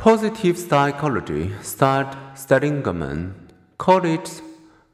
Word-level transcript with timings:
Positive 0.00 0.56
psychology, 0.56 1.52
said 1.60 2.16
Seligman, 2.34 3.34
called 3.76 4.06
it 4.06 4.40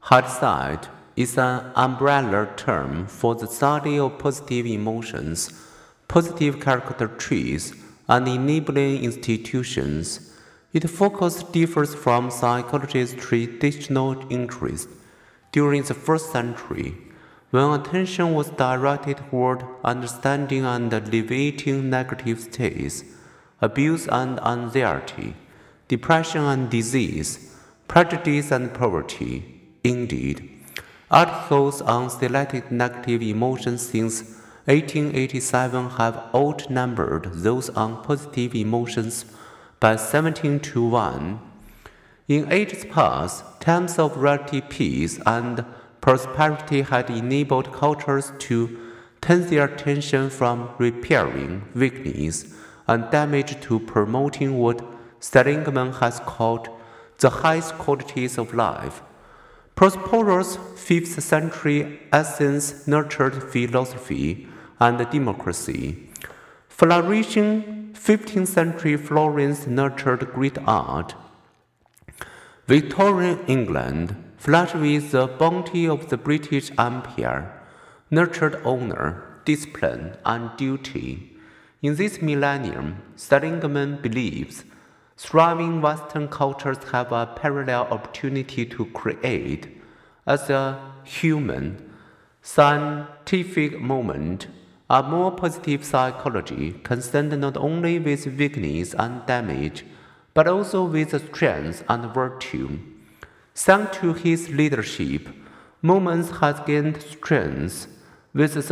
hindsight, 0.01 0.89
is 1.15 1.37
an 1.37 1.71
umbrella 1.77 2.49
term 2.57 3.07
for 3.07 3.33
the 3.33 3.47
study 3.47 3.97
of 3.97 4.19
positive 4.19 4.65
emotions, 4.65 5.53
positive 6.09 6.59
character 6.59 7.07
traits, 7.07 7.71
and 8.09 8.27
enabling 8.27 9.01
institutions. 9.01 10.33
Its 10.73 10.91
focus 10.91 11.41
differs 11.41 11.95
from 11.95 12.29
psychology's 12.29 13.13
traditional 13.13 14.29
interest 14.29 14.89
during 15.53 15.83
the 15.83 15.93
first 15.93 16.33
century, 16.33 16.97
when 17.51 17.79
attention 17.79 18.33
was 18.33 18.49
directed 18.49 19.15
toward 19.29 19.63
understanding 19.85 20.65
and 20.65 20.91
alleviating 20.91 21.89
negative 21.89 22.41
states, 22.41 23.05
abuse 23.61 24.07
and 24.07 24.39
anxiety, 24.45 25.35
depression 25.87 26.41
and 26.43 26.69
disease, 26.69 27.55
prejudice 27.87 28.51
and 28.51 28.73
poverty. 28.73 29.53
Indeed, 29.83 30.49
articles 31.09 31.81
on 31.81 32.09
selected 32.09 32.71
negative 32.71 33.21
emotions 33.21 33.89
since 33.89 34.21
1887 34.65 35.91
have 35.91 36.23
outnumbered 36.35 37.29
those 37.33 37.69
on 37.69 38.03
positive 38.03 38.53
emotions 38.53 39.25
by 39.79 39.95
17 39.95 40.59
to 40.59 40.85
1. 40.85 41.39
In 42.27 42.51
ages 42.51 42.83
past, 42.83 43.61
times 43.61 43.97
of 43.97 44.17
relative 44.17 44.67
peace 44.67 45.19
and 45.25 45.63
prosperity 46.01 46.81
had 46.81 47.09
enabled 47.09 47.71
cultures 47.71 48.33
to 48.39 48.77
turn 49.21 49.47
their 49.47 49.65
attention 49.65 50.29
from 50.29 50.69
repairing 50.77 51.63
weakness 51.73 52.53
and 52.87 53.09
damage 53.11 53.59
to 53.61 53.79
promoting 53.79 54.57
what 54.57 54.85
Seligman 55.19 55.93
has 55.93 56.19
called 56.21 56.69
the 57.19 57.29
highest 57.29 57.73
qualities 57.75 58.37
of 58.37 58.53
life. 58.53 59.01
Prosperous 59.75 60.57
5th 60.57 61.21
century 61.21 61.99
Athens 62.11 62.87
nurtured 62.87 63.43
philosophy 63.51 64.47
and 64.79 65.09
democracy. 65.09 66.09
Flourishing 66.67 67.91
15th 67.93 68.47
century 68.47 68.95
Florence 68.97 69.67
nurtured 69.67 70.31
great 70.33 70.57
art. 70.67 71.15
Victorian 72.67 73.39
England, 73.47 74.15
flushed 74.37 74.75
with 74.75 75.11
the 75.11 75.27
bounty 75.27 75.87
of 75.87 76.09
the 76.09 76.17
British 76.17 76.71
Empire, 76.77 77.51
nurtured 78.11 78.61
honor, 78.63 79.41
discipline, 79.45 80.17
and 80.25 80.55
duty. 80.57 81.36
In 81.81 81.95
this 81.95 82.21
millennium, 82.21 83.03
Seligman 83.15 84.01
believes 84.01 84.63
thriving 85.15 85.81
Western 85.81 86.27
cultures 86.27 86.77
have 86.91 87.11
a 87.11 87.25
parallel 87.35 87.83
opportunity 87.91 88.65
to 88.65 88.85
create, 88.85 89.67
as 90.25 90.49
a 90.49 90.79
human, 91.03 91.91
scientific 92.41 93.79
moment, 93.79 94.47
a 94.89 95.03
more 95.03 95.31
positive 95.31 95.83
psychology 95.83 96.71
concerned 96.83 97.39
not 97.39 97.57
only 97.57 97.99
with 97.99 98.25
weakness 98.25 98.93
and 98.93 99.25
damage, 99.25 99.85
but 100.33 100.47
also 100.47 100.83
with 100.83 101.09
strength 101.29 101.83
and 101.89 102.13
virtue. 102.13 102.79
Thanks 103.53 103.97
to 103.97 104.13
his 104.13 104.49
leadership, 104.49 105.27
Moments 105.83 106.31
has 106.39 106.59
gained 106.61 106.99
strength 107.03 107.87
with 108.33 108.63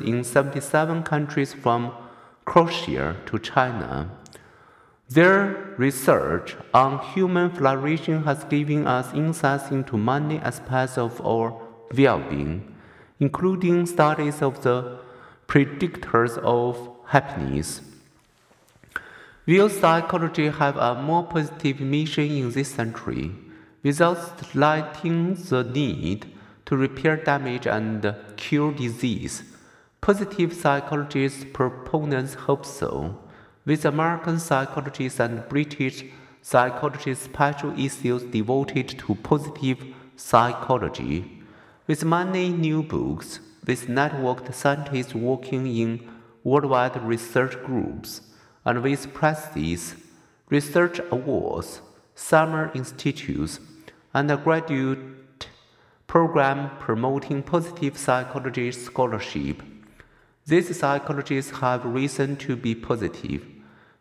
in 0.00 0.24
77 0.24 1.02
countries 1.02 1.52
from 1.52 1.92
Croatia 2.44 3.16
to 3.26 3.38
China. 3.38 4.10
Their 5.08 5.74
research 5.78 6.56
on 6.72 6.98
human 6.98 7.50
flourishing 7.50 8.24
has 8.24 8.44
given 8.44 8.86
us 8.86 9.12
insights 9.14 9.70
into 9.70 9.96
many 9.96 10.38
aspects 10.38 10.98
of 10.98 11.20
our 11.24 11.60
well 11.94 12.18
being 12.18 12.74
including 13.20 13.86
studies 13.86 14.42
of 14.42 14.62
the 14.62 14.98
predictors 15.46 16.36
of 16.38 16.90
happiness. 17.06 17.80
Will 19.46 19.68
psychology 19.68 20.48
have 20.48 20.76
a 20.76 20.94
more 21.00 21.24
positive 21.24 21.80
mission 21.80 22.30
in 22.30 22.50
this 22.50 22.70
century, 22.70 23.30
without 23.82 24.18
slighting 24.40 25.34
the 25.34 25.62
need 25.62 26.26
to 26.66 26.76
repair 26.76 27.16
damage 27.16 27.66
and 27.66 28.14
cure 28.36 28.72
disease? 28.72 29.42
Positive 30.04 30.52
psychology's 30.52 31.46
proponents 31.54 32.34
hope 32.34 32.66
so, 32.66 33.18
with 33.64 33.86
American 33.86 34.38
psychologists 34.38 35.18
and 35.18 35.48
British 35.48 36.04
psychologists 36.42 37.24
special 37.24 37.72
issues 37.80 38.22
devoted 38.24 38.86
to 38.98 39.14
positive 39.14 39.82
psychology. 40.14 41.40
With 41.86 42.04
many 42.04 42.50
new 42.50 42.82
books, 42.82 43.40
with 43.66 43.86
networked 43.86 44.52
scientists 44.52 45.14
working 45.14 45.66
in 45.66 46.06
worldwide 46.42 47.02
research 47.02 47.54
groups, 47.64 48.20
and 48.66 48.82
with 48.82 49.14
prizes, 49.14 49.94
research 50.50 51.00
awards, 51.10 51.80
summer 52.14 52.70
institutes, 52.74 53.58
and 54.12 54.30
a 54.30 54.36
graduate 54.36 54.98
program 56.06 56.68
promoting 56.78 57.42
positive 57.42 57.96
psychology 57.96 58.70
scholarship, 58.70 59.62
these 60.46 60.78
psychologists 60.78 61.52
have 61.52 61.84
reason 61.86 62.36
to 62.36 62.54
be 62.54 62.74
positive. 62.74 63.46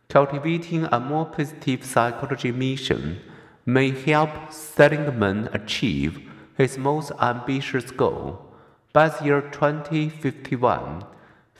Cultivating 0.09 0.85
a 0.91 0.99
more 0.99 1.25
positive 1.25 1.85
psychology 1.85 2.51
mission 2.51 3.19
may 3.65 3.91
help 3.91 4.51
Seligman 4.51 5.49
achieve 5.53 6.29
his 6.57 6.77
most 6.77 7.11
ambitious 7.21 7.91
goal. 7.91 8.45
By 8.91 9.09
the 9.09 9.25
year 9.25 9.41
2051, 9.41 11.05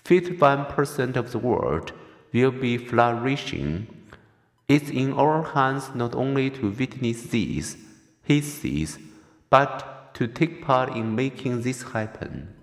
51% 0.04 1.16
of 1.16 1.32
the 1.32 1.40
world 1.40 1.94
will 2.34 2.52
be 2.52 2.78
flourishing. 2.78 3.88
It's 4.68 4.90
in 4.90 5.14
our 5.14 5.44
hands 5.44 5.92
not 5.96 6.14
only 6.14 6.50
to 6.52 6.70
witness 6.72 7.24
this, 7.24 7.78
he 8.24 8.42
says, 8.42 9.00
but 9.50 10.14
to 10.16 10.28
take 10.28 10.64
part 10.64 10.96
in 10.96 11.16
making 11.16 11.62
this 11.62 11.84
happen. 11.84 12.54